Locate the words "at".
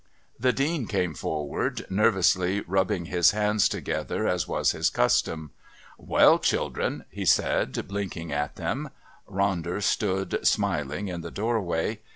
8.33-8.55